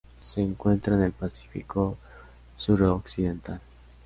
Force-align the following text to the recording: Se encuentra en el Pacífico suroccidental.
Se 0.17 0.41
encuentra 0.41 0.95
en 0.95 1.03
el 1.03 1.11
Pacífico 1.11 1.95
suroccidental. 2.57 3.61